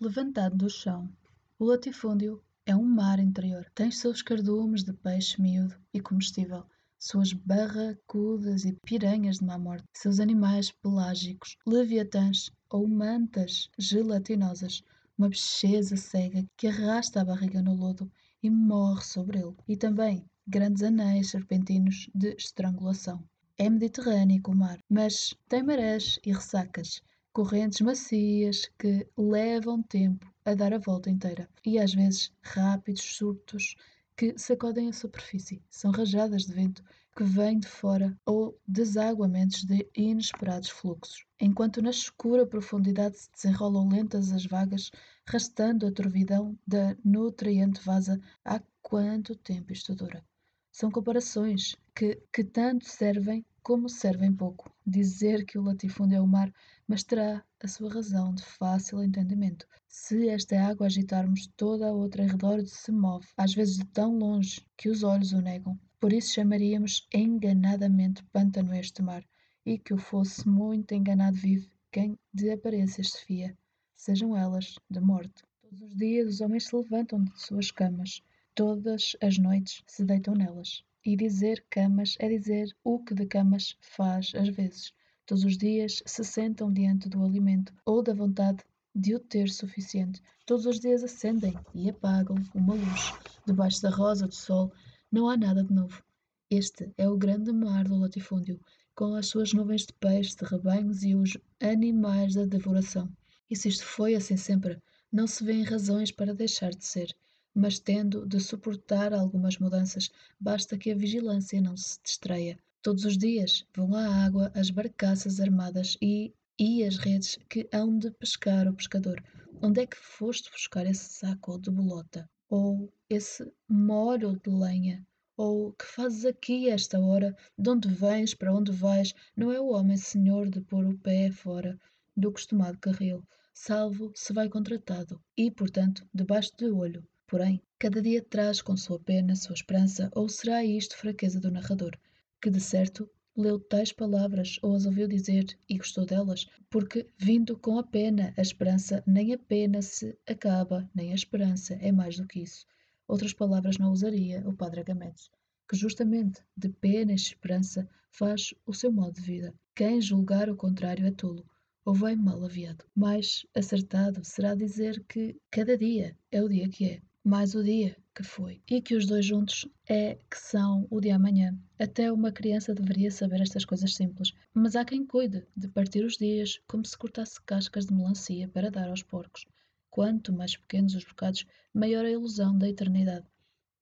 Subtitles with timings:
[0.00, 1.12] levantado do chão.
[1.58, 3.66] O latifúndio é um mar interior.
[3.74, 6.64] Tem seus cardumes de peixe miúdo e comestível,
[6.98, 14.82] suas barracudas e piranhas de má morte, seus animais pelágicos, leviatãs ou mantas gelatinosas,
[15.18, 18.10] uma bicheza cega que arrasta a barriga no lodo
[18.42, 23.22] e morre sobre ele, e também grandes anéis serpentinos de estrangulação.
[23.58, 30.54] É mediterrâneo o mar, mas tem marés e ressacas, correntes macias que levam tempo a
[30.54, 33.76] dar a volta inteira e às vezes rápidos surtos
[34.16, 35.62] que sacodem a superfície.
[35.70, 36.84] São rajadas de vento
[37.16, 43.88] que vêm de fora ou desaguamentos de inesperados fluxos, enquanto na escura profundidade se desenrolam
[43.88, 44.90] lentas as vagas,
[45.26, 48.20] rastando a turvidão da nutriente vaza.
[48.44, 50.24] Há quanto tempo isto dura?
[50.72, 54.74] São comparações que, que tanto servem como servem pouco.
[54.86, 56.52] Dizer que o latifúndio é o mar,
[56.86, 59.66] mas terá a sua razão de fácil entendimento.
[59.88, 64.18] Se esta água agitarmos, toda a outra em redor se move, às vezes de tão
[64.18, 65.78] longe que os olhos o negam.
[66.00, 69.24] Por isso chamaríamos enganadamente pântano este mar,
[69.66, 73.58] e que o fosse muito enganado vive quem de aparências se fia,
[73.96, 75.42] sejam elas de morte.
[75.60, 78.22] Todos os dias os homens se levantam de suas camas,
[78.54, 80.82] todas as noites se deitam nelas.
[81.04, 84.92] E dizer camas é dizer o que de camas faz às vezes.
[85.24, 88.62] Todos os dias se sentam diante do alimento ou da vontade
[88.94, 90.20] de o ter suficiente.
[90.44, 93.14] Todos os dias acendem e apagam uma luz.
[93.46, 94.72] Debaixo da rosa do sol
[95.10, 96.02] não há nada de novo.
[96.50, 98.60] Este é o grande mar do latifúndio,
[98.94, 103.08] com as suas nuvens de peixe, de rebanhos e os animais da devoração.
[103.48, 107.16] E se isto foi assim sempre, não se vêem razões para deixar de ser
[107.60, 112.58] mas tendo de suportar algumas mudanças, basta que a vigilância não se distraia.
[112.80, 117.98] Todos os dias vão à água as barcaças armadas e, e as redes que hão
[117.98, 119.22] de pescar o pescador.
[119.60, 122.26] Onde é que foste buscar esse saco de bolota?
[122.48, 125.06] Ou esse moro de lenha?
[125.36, 127.36] Ou que fazes aqui esta hora?
[127.58, 128.32] De onde vens?
[128.32, 129.14] Para onde vais?
[129.36, 131.78] Não é o homem senhor de pôr o pé fora
[132.16, 137.06] do costumado carril, salvo se vai contratado, e, portanto, debaixo de olho.
[137.30, 141.96] Porém, cada dia traz com sua pena sua esperança, ou será isto fraqueza do narrador,
[142.42, 147.56] que de certo leu tais palavras ou as ouviu dizer e gostou delas, porque, vindo
[147.56, 152.16] com a pena, a esperança, nem a pena se acaba, nem a esperança é mais
[152.16, 152.66] do que isso.
[153.06, 155.30] Outras palavras não usaria o padre Agamedes,
[155.68, 159.54] que justamente de pena e esperança faz o seu modo de vida.
[159.76, 161.48] Quem julgar o contrário é tolo,
[161.84, 162.84] ou vai mal aviado.
[162.92, 167.96] Mais acertado será dizer que cada dia é o dia que é mais o dia
[168.14, 171.56] que foi, e que os dois juntos é que são o de amanhã.
[171.78, 176.16] Até uma criança deveria saber estas coisas simples, mas há quem cuide de partir os
[176.16, 179.46] dias como se cortasse cascas de melancia para dar aos porcos.
[179.90, 181.44] Quanto mais pequenos os bocados,
[181.74, 183.26] maior a ilusão da eternidade.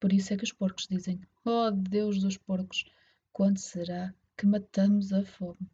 [0.00, 2.84] Por isso é que os porcos dizem: Oh Deus dos porcos,
[3.32, 5.68] quando será que matamos a fome?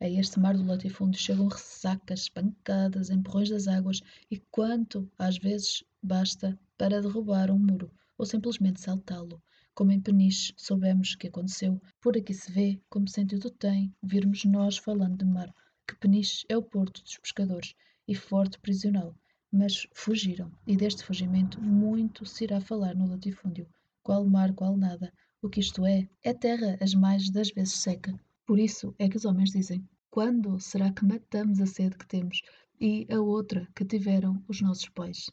[0.00, 4.00] A este mar do latifúndio chegam ressacas, pancadas, empurrões das águas
[4.30, 9.42] e quanto, às vezes, basta para derrubar um muro ou simplesmente saltá-lo.
[9.74, 14.76] Como em Peniche soubemos que aconteceu, por aqui se vê como sentido tem virmos nós
[14.76, 15.52] falando de mar,
[15.84, 17.74] que Peniche é o porto dos pescadores
[18.06, 19.16] e forte prisional.
[19.50, 23.68] Mas fugiram, e deste fugimento muito se irá falar no latifúndio.
[24.00, 25.12] Qual mar, qual nada.
[25.42, 28.16] O que isto é, é terra as mais das vezes seca.
[28.48, 32.42] Por isso é que os homens dizem: Quando será que matamos a sede que temos
[32.80, 35.30] e a outra que tiveram os nossos pais?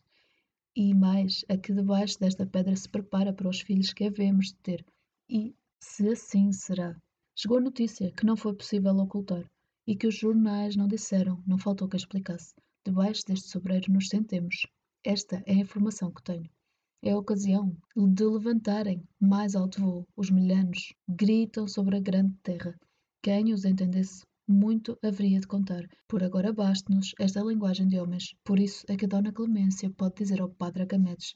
[0.75, 4.55] e mais a que debaixo desta pedra se prepara para os filhos que havemos de
[4.55, 4.85] ter.
[5.29, 6.99] E, se assim será,
[7.33, 9.49] chegou a notícia que não foi possível ocultar
[9.87, 12.53] e que os jornais não disseram, não faltou que explicasse.
[12.85, 14.67] Debaixo deste sobreiro nos sentemos.
[15.03, 16.49] Esta é a informação que tenho.
[17.01, 20.07] É a ocasião de levantarem mais alto voo.
[20.17, 22.77] Os milhanos gritam sobre a grande terra.
[23.25, 25.83] Quem os entendesse muito haveria de contar.
[26.07, 28.35] Por agora basta-nos esta linguagem de homens.
[28.43, 31.33] Por isso é que Dona Clemência pode dizer ao padre Agamedes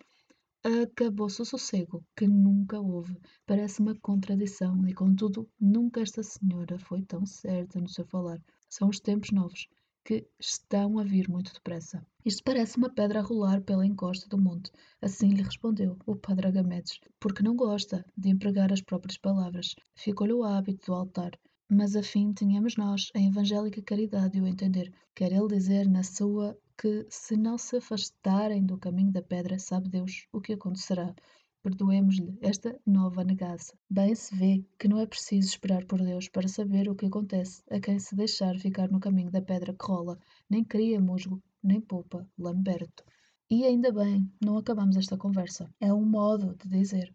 [0.63, 3.17] Acabou-se o sossego, que nunca houve.
[3.43, 8.39] Parece uma contradição, e contudo, nunca esta senhora foi tão certa no seu falar.
[8.69, 9.67] São os tempos novos,
[10.05, 12.05] que estão a vir muito depressa.
[12.23, 14.71] Isto parece uma pedra a rolar pela encosta do monte.
[15.01, 19.73] Assim lhe respondeu o padre Agamedes, porque não gosta de empregar as próprias palavras.
[19.95, 21.31] Ficou-lhe o hábito do altar
[21.69, 24.91] mas afim tenhamos nós a evangélica caridade de o entender.
[25.13, 29.89] Quer ele dizer na sua que se não se afastarem do caminho da pedra, sabe
[29.89, 31.13] Deus o que acontecerá.
[31.61, 33.77] Perdoemos-lhe esta nova negaça.
[33.89, 37.61] Bem se vê que não é preciso esperar por Deus para saber o que acontece
[37.69, 40.17] a quem se deixar ficar no caminho da pedra que rola,
[40.49, 43.03] nem cria musgo nem poupa, Lamberto.
[43.49, 45.69] E ainda bem, não acabamos esta conversa.
[45.79, 47.13] É um modo de dizer.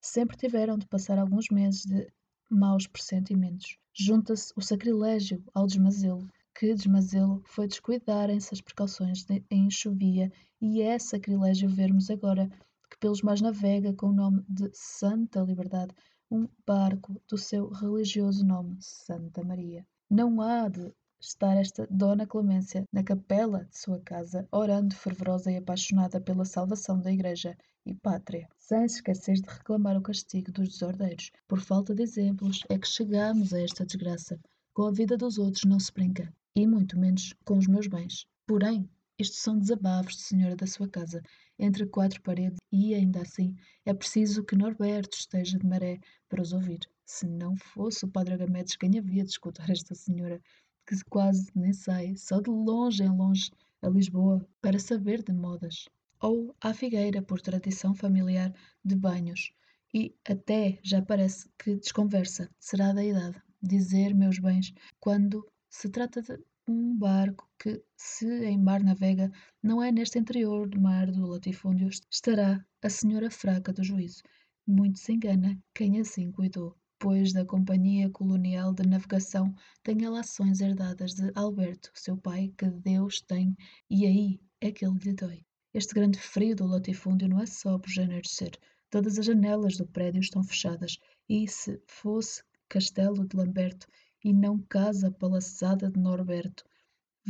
[0.00, 2.06] Sempre tiveram de passar alguns meses de
[2.50, 3.78] maus pressentimentos.
[4.00, 6.30] Junta-se o sacrilégio ao desmazelo.
[6.54, 10.30] Que desmazelo foi descuidarem-se as precauções de, em chovia,
[10.60, 12.48] e é sacrilégio vermos agora
[12.88, 15.92] que pelos mares navega com o nome de Santa Liberdade,
[16.30, 19.84] um barco do seu religioso nome, Santa Maria.
[20.08, 25.56] Não há de estar esta Dona Clemência na capela de sua casa, orando fervorosa e
[25.56, 30.68] apaixonada pela salvação da Igreja e pátria, sem se esquecer de reclamar o castigo dos
[30.68, 31.30] desordeiros.
[31.46, 34.38] Por falta de exemplos é que chegamos a esta desgraça.
[34.72, 38.26] Com a vida dos outros não se brinca, e muito menos com os meus bens.
[38.46, 38.88] Porém,
[39.18, 41.20] isto são desabafos de senhora da sua casa,
[41.58, 45.98] entre quatro paredes, e ainda assim é preciso que Norberto esteja de maré
[46.28, 46.78] para os ouvir.
[47.04, 50.40] Se não fosse o padre Agamedes quem havia de escutar esta senhora,
[50.88, 53.50] que quase nem sai, só de longe em longe,
[53.82, 55.86] a Lisboa, para saber de modas.
[56.18, 59.52] Ou à Figueira, por tradição familiar de banhos.
[59.92, 66.22] E até já parece que desconversa, será da idade, dizer meus bens, quando se trata
[66.22, 69.30] de um barco que, se em mar navega,
[69.62, 74.22] não é neste interior do mar do latifúndio, estará a senhora fraca do juízo.
[74.66, 80.60] Muito se engana quem assim cuidou, pois da Companhia Colonial de Navegação tem ela ações
[80.60, 83.56] herdadas de Alberto, seu pai, que Deus tem,
[83.88, 85.46] e aí é que ele lhe dói.
[85.72, 88.58] Este grande frio do latifúndio não é só por de ser.
[88.90, 90.98] Todas as janelas do prédio estão fechadas,
[91.28, 93.86] e se fosse Castelo de Lamberto
[94.24, 96.64] e não casa palaçada de Norberto.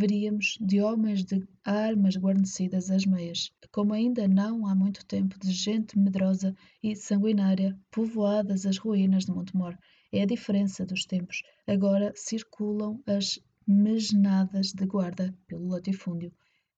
[0.01, 5.51] Veríamos de homens de armas guarnecidas as meias, como ainda não há muito tempo de
[5.51, 9.77] gente medrosa e sanguinária, povoadas as ruínas de Montemor.
[10.13, 11.43] É a diferença dos tempos.
[11.67, 16.33] Agora circulam as mesnadas de guarda pelo latifúndio,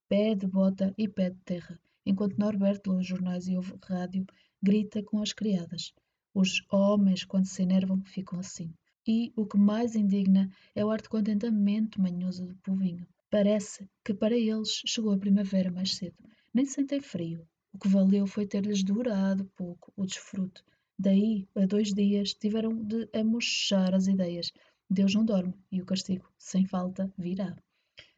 [0.09, 4.25] pé de bota e pé de terra, enquanto Norberto lê os jornais e ouve rádio,
[4.63, 5.93] grita com as criadas.
[6.33, 8.73] Os homens, quando se enervam, ficam assim.
[9.07, 13.07] E o que mais indigna é o ar de contentamento manhoso do povinho.
[13.31, 16.17] Parece que para eles chegou a primavera mais cedo.
[16.53, 17.47] Nem sentem frio.
[17.73, 20.65] O que valeu foi ter-lhes durado pouco o desfruto.
[20.99, 24.53] Daí, a dois dias, tiveram de amochar as ideias.
[24.89, 27.57] Deus não dorme e o castigo, sem falta, virá.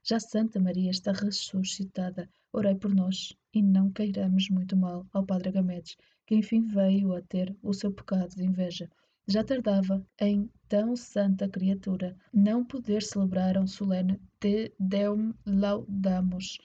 [0.02, 2.28] Já Santa Maria está ressuscitada.
[2.52, 5.96] Orei por nós e não queiramos muito mal ao Padre Agamedes,
[6.26, 8.90] que enfim veio a ter o seu pecado de inveja.
[9.28, 16.58] Já tardava em tão santa criatura não poder celebrar um solene Te Deum Laudamus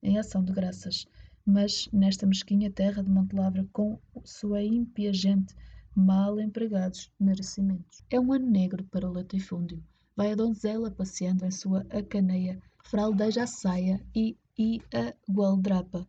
[0.00, 1.06] em ação de graças,
[1.44, 5.56] mas nesta mesquinha terra de Montelavra, com sua ímpia gente,
[5.94, 8.04] mal empregados merecimentos.
[8.08, 9.82] É um ano negro para o latifúndio.
[10.14, 16.06] Vai a donzela passeando em sua acaneia, fraldeja a saia e, e a gualdrapa,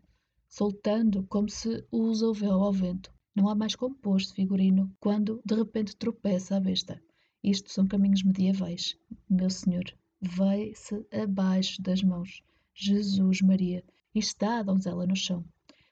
[0.48, 3.15] soltando como se os houveu ao vento.
[3.36, 7.04] Não há mais composto figurino quando de repente tropeça a besta.
[7.44, 8.98] Isto são caminhos medievais.
[9.30, 9.84] Meu senhor,
[10.22, 12.42] vai-se abaixo das mãos.
[12.74, 13.84] Jesus Maria.
[14.14, 15.44] Está a donzela no chão,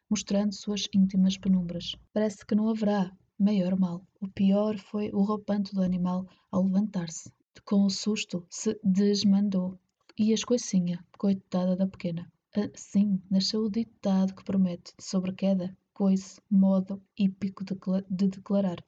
[0.09, 1.97] mostrando suas íntimas penumbras.
[2.13, 4.07] Parece que não haverá maior mal.
[4.21, 7.29] O pior foi o roupanto do animal ao levantar-se.
[7.65, 9.77] Com o susto, se desmandou.
[10.17, 12.31] E a escoicinha, coitada da pequena.
[12.55, 18.83] Assim nasceu o ditado que promete, sobre queda, coice, modo hípico de declarar.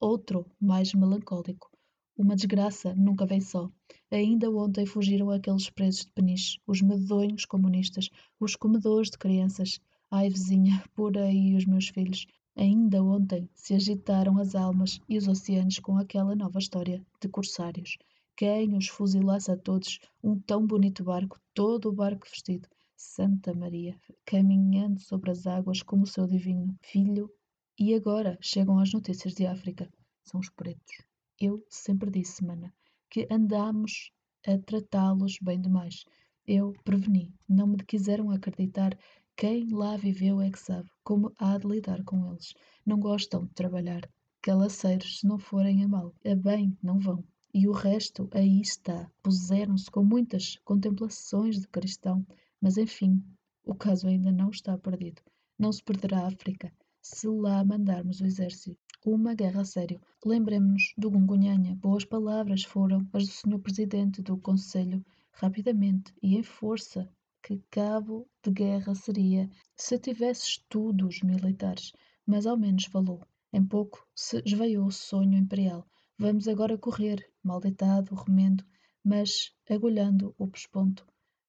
[0.00, 1.70] Outro, mais melancólico.
[2.16, 3.70] Uma desgraça nunca vem só.
[4.10, 8.08] Ainda ontem fugiram aqueles presos de peniche, os medonhos comunistas,
[8.38, 9.80] os comedores de crianças.
[10.10, 12.26] Ai, vizinha, por aí os meus filhos.
[12.54, 17.96] Ainda ontem se agitaram as almas e os oceanos com aquela nova história de corsários.
[18.36, 22.68] Quem os fuzilasse a todos, um tão bonito barco, todo o barco vestido,
[23.04, 27.30] Santa Maria, caminhando sobre as águas como seu divino filho.
[27.78, 29.88] E agora chegam as notícias de África.
[30.24, 30.96] São os pretos.
[31.38, 32.72] Eu sempre disse, mana,
[33.10, 34.10] que andamos
[34.46, 36.04] a tratá-los bem demais.
[36.46, 38.98] Eu preveni, não me quiseram acreditar.
[39.36, 42.54] Quem lá viveu é que sabe como há de lidar com eles.
[42.86, 44.08] Não gostam de trabalhar.
[44.40, 47.22] Calaceiros, se não forem a mal, a bem não vão.
[47.52, 49.08] E o resto aí está.
[49.22, 52.26] Puseram-se com muitas contemplações de cristão
[52.64, 53.22] mas enfim,
[53.62, 55.20] o caso ainda não está perdido.
[55.58, 58.80] Não se perderá a África se lá mandarmos o exército.
[59.04, 60.00] Uma guerra a sério.
[60.24, 61.76] Lembremos-nos do Gungunhanha.
[61.76, 63.58] Boas palavras foram as do Sr.
[63.58, 67.06] Presidente do Conselho, rapidamente e em força.
[67.42, 71.92] Que cabo de guerra seria se tivesse estudos militares,
[72.26, 73.20] mas ao menos falou.
[73.52, 75.86] Em pouco se esvaiou o sonho imperial.
[76.18, 78.64] Vamos agora correr, mal deitado, remendo,
[79.04, 81.04] mas agulhando o pesponto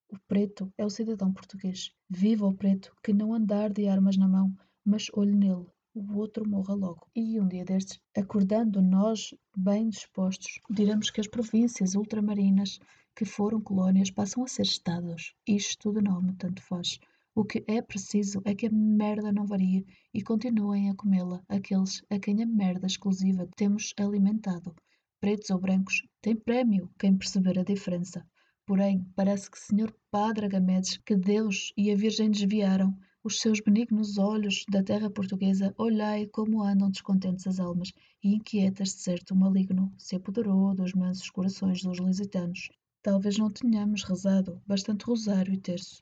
[0.08, 1.92] O preto é o cidadão português.
[2.10, 6.48] Viva o preto que não andar de armas na mão, mas olhe nele, o outro
[6.48, 7.08] morra logo.
[7.16, 12.80] E um dia destes, acordando nós bem dispostos, diremos que as províncias ultramarinas
[13.16, 15.34] que foram colónias passam a ser estados.
[15.48, 17.00] Isto de nome tanto faz.
[17.34, 22.04] O que é preciso é que a merda não varie e continuem a comê-la aqueles
[22.10, 24.76] a quem a merda exclusiva temos alimentado.
[25.20, 28.24] Pretos ou brancos, tem prémio quem perceber a diferença.
[28.68, 34.18] Porém, parece que Senhor Padre Agamedes, que Deus e a Virgem desviaram, os seus benignos
[34.18, 37.92] olhos da terra portuguesa, olhai como andam descontentes as almas,
[38.24, 42.70] e inquietas de certo o maligno se apoderou dos mansos corações dos lusitanos.
[43.04, 46.02] Talvez não tenhamos rezado bastante rosário e terço.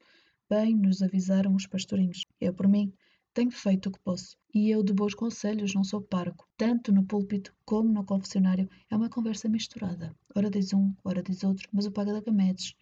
[0.50, 2.26] Bem nos avisaram os pastorinhos.
[2.40, 2.94] Eu, por mim,
[3.34, 4.38] tenho feito o que posso.
[4.54, 6.48] E eu de bons conselhos não sou parco.
[6.56, 10.16] Tanto no púlpito como no confessionário é uma conversa misturada.
[10.36, 12.76] Ora diz um, ora diz outro, mas o paga da Gamedes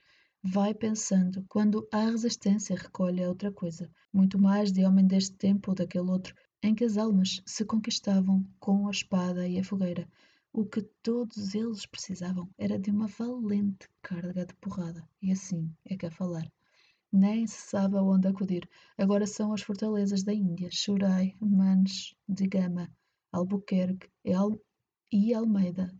[0.43, 5.71] vai pensando quando há resistência recolhe a outra coisa, muito mais de homem deste tempo
[5.71, 10.07] ou daquele outro, em que as almas se conquistavam com a espada e a fogueira.
[10.51, 15.95] O que todos eles precisavam era de uma valente carga de porrada, e assim é
[15.95, 16.51] que a falar.
[17.11, 18.69] Nem se sabe aonde acudir.
[18.97, 22.89] Agora são as fortalezas da Índia, Churai, Manes, de Gama,
[23.33, 24.09] Albuquerque
[25.11, 25.93] e Almeida,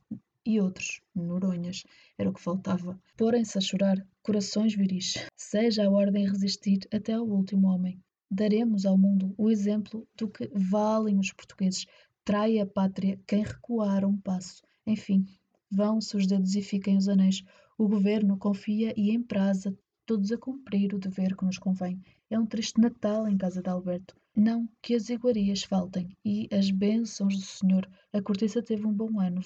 [0.46, 1.84] e outros, Noronhas,
[2.18, 3.00] era o que faltava.
[3.18, 5.15] Porem-se a chorar, corações viris.
[5.36, 8.01] Seja a ordem resistir até ao último homem.
[8.30, 11.86] Daremos ao mundo o exemplo do que valem os portugueses.
[12.24, 14.63] Trai a pátria quem recuar um passo.
[14.88, 15.25] Enfim,
[15.70, 17.44] vão-se os dedos e fiquem os anéis.
[17.77, 22.01] O governo confia e emprasa todos a cumprir o dever que nos convém.
[22.29, 24.15] É um triste Natal em casa de Alberto.
[24.36, 27.89] Não que as iguarias faltem e as bênçãos do Senhor.
[28.13, 29.41] A cortiça teve um bom ano,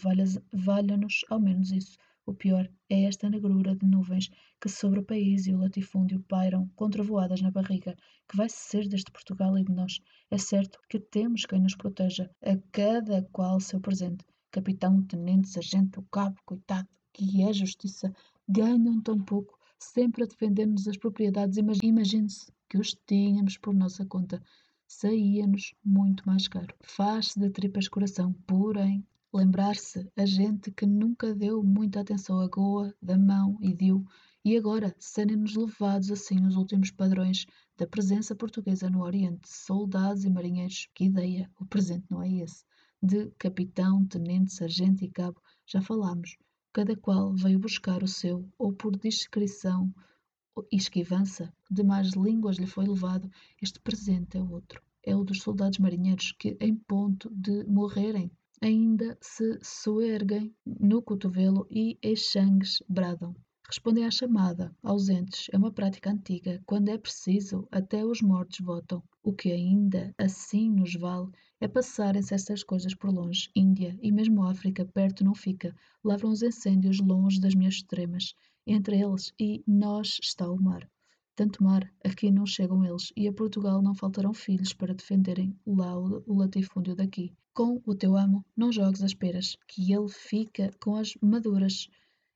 [0.53, 1.97] valha-nos ao menos isso.
[2.27, 6.67] O pior é esta negrura de nuvens que sobre o país e o latifúndio pairam
[6.75, 7.95] contravoadas na barriga,
[8.27, 10.01] que vai ser deste Portugal e de nós.
[10.31, 14.25] É certo que temos quem nos proteja, a cada qual seu presente.
[14.50, 18.12] Capitão, tenente, sargento, cabo, coitado, que é justiça,
[18.47, 21.58] ganham tão pouco sempre a defender-nos as propriedades.
[21.58, 24.41] Imagine-se que os tínhamos por nossa conta.
[24.88, 26.75] Saía-nos muito mais caro.
[26.82, 32.96] Faz-se de tripas coração, porém, lembrar-se a gente que nunca deu muita atenção à Goa,
[33.01, 34.05] da mão e deu,
[34.44, 37.46] e agora serem-nos levados assim os últimos padrões
[37.77, 40.88] da presença portuguesa no Oriente, soldados e marinheiros.
[40.94, 41.51] Que ideia!
[41.60, 42.63] O presente não é esse.
[43.01, 46.38] De capitão, tenente, sargento e cabo já falámos
[46.75, 49.96] cada qual veio buscar o seu, ou por discrição
[50.70, 54.84] e esquivança de más línguas lhe foi levado, este presente é outro.
[55.01, 58.29] É o dos soldados marinheiros que, em ponto de morrerem,
[58.62, 63.34] ainda se soerguem no cotovelo e exangues bradam.
[63.67, 66.62] Respondem à chamada, ausentes, é uma prática antiga.
[66.67, 69.01] Quando é preciso, até os mortos votam.
[69.24, 73.50] O que ainda assim nos vale é passarem-se estas coisas por longe.
[73.55, 75.75] Índia e mesmo África perto não fica.
[76.03, 78.36] Lavram os incêndios longe das minhas extremas.
[78.67, 80.88] Entre eles e nós está o mar.
[81.36, 85.98] Tanto mar, aqui não chegam eles, e a Portugal não faltarão filhos para defenderem lá
[85.98, 87.34] o, latifúndio daqui.
[87.51, 91.89] Com o teu amo, não jogues as peras, que ele fica com as maduras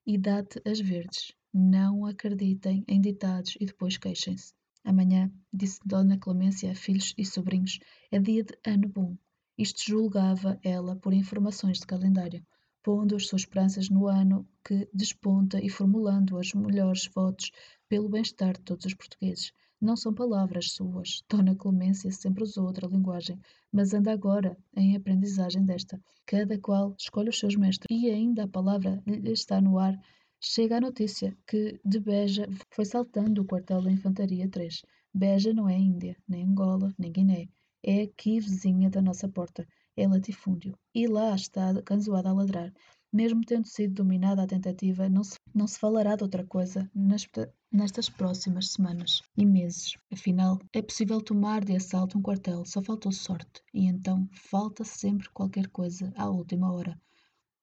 [0.09, 1.35] e dá-te as verdes.
[1.53, 4.55] Não acreditem em ditados e depois queixem-se.
[4.83, 7.77] Amanhã, disse Dona Clemência a filhos e sobrinhos,
[8.11, 9.15] é dia de ano bom.
[9.55, 12.43] Isto julgava ela por informações de calendário,
[12.81, 17.51] pondo as suas esperanças no ano que desponta e formulando as melhores votos
[17.87, 19.53] pelo bem-estar de todos os portugueses.
[19.81, 21.23] Não são palavras suas.
[21.29, 23.39] Dona Clemência sempre usou outra linguagem,
[23.71, 26.01] mas anda agora em aprendizagem desta.
[26.25, 29.97] Cada qual escolhe os seus mestres e ainda a palavra lhe está no ar
[30.41, 34.83] Chega a notícia que de Beja foi saltando o quartel da Infantaria 3.
[35.13, 37.49] Beja não é Índia, nem Angola, nem Guiné.
[37.83, 39.67] É aqui vizinha da nossa porta.
[39.97, 40.79] É latifúndio.
[40.95, 42.71] E lá está canzoada a ladrar.
[43.11, 47.27] Mesmo tendo sido dominada a tentativa, não se, não se falará de outra coisa nas,
[47.71, 49.97] nestas próximas semanas e meses.
[50.11, 53.61] Afinal, é possível tomar de assalto um quartel, só faltou sorte.
[53.73, 56.99] E então falta sempre qualquer coisa à última hora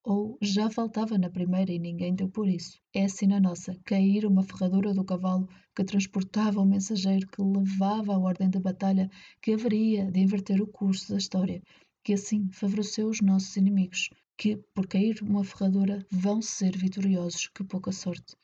[0.07, 2.79] ou já faltava na primeira e ninguém deu por isso.
[2.95, 8.15] É assim na nossa, cair uma ferradura do cavalo que transportava o mensageiro que levava
[8.15, 9.11] a ordem da batalha
[9.43, 11.61] que haveria de inverter o curso da história,
[12.05, 14.09] que assim favoreceu os nossos inimigos,
[14.39, 18.37] que, por cair uma ferradura, vão ser vitoriosos, que pouca sorte.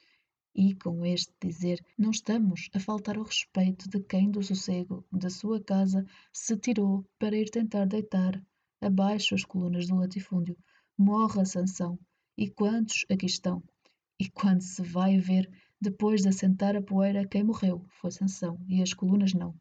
[0.54, 5.30] E com este dizer, não estamos a faltar ao respeito de quem do sossego da
[5.30, 8.42] sua casa se tirou para ir tentar deitar
[8.80, 10.56] abaixo as colunas do latifúndio,
[10.96, 11.98] morra Sansão,
[12.36, 13.62] e quantos aqui estão?
[14.18, 15.50] E quando se vai ver,
[15.82, 19.52] Depois de assentar a poeira, quem morreu foi Sansão, e as colunas não.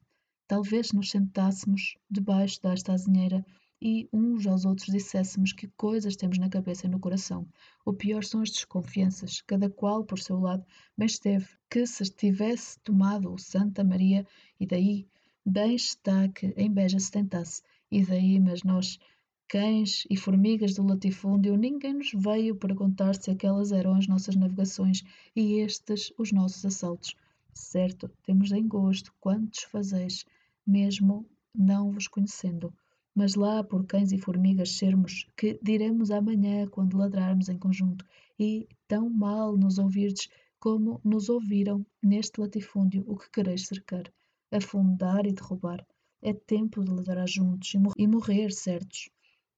[0.47, 3.43] Talvez nos sentássemos debaixo desta azinheira
[3.81, 7.47] e uns aos outros disséssemos que coisas temos na cabeça e no coração.
[7.83, 10.63] O pior são as desconfianças, cada qual por seu lado.
[10.95, 14.27] Bem esteve que se tivesse tomado o Santa Maria,
[14.59, 15.07] e daí,
[15.43, 18.99] bem está que a inveja se tentasse, e daí, mas nós,
[19.47, 25.03] cães e formigas do latifúndio, ninguém nos veio perguntar se aquelas eram as nossas navegações
[25.35, 27.15] e estes os nossos assaltos.
[27.51, 30.23] Certo, temos em gosto quantos fazeis,
[30.65, 32.71] mesmo não vos conhecendo
[33.15, 38.05] mas lá por cães e formigas sermos, que diremos amanhã quando ladrarmos em conjunto,
[38.39, 44.03] e tão mal nos ouvirdes como nos ouviram neste latifúndio o que quereis cercar,
[44.51, 45.85] afundar e derrubar.
[46.21, 49.09] É tempo de ladrar juntos e morrer certos.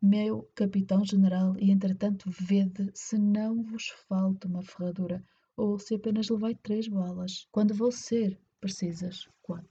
[0.01, 5.24] Meu capitão-general, e entretanto vede se não vos falta uma ferradura,
[5.57, 9.69] ou se apenas levai três balas, quando vou ser precisas quatro.